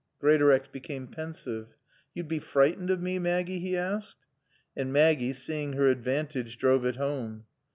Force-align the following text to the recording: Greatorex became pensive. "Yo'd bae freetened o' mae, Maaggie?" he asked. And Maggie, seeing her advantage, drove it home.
Greatorex 0.19 0.65
became 0.65 1.05
pensive. 1.05 1.75
"Yo'd 2.15 2.27
bae 2.27 2.39
freetened 2.39 2.89
o' 2.89 2.97
mae, 2.97 3.19
Maaggie?" 3.19 3.59
he 3.59 3.77
asked. 3.77 4.17
And 4.75 4.91
Maggie, 4.91 5.33
seeing 5.33 5.73
her 5.73 5.91
advantage, 5.91 6.57
drove 6.57 6.85
it 6.85 6.95
home. 6.95 7.45